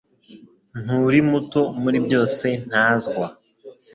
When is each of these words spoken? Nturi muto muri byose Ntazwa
Nturi 0.83 1.19
muto 1.29 1.61
muri 1.81 1.97
byose 2.05 2.47
Ntazwa 2.69 3.25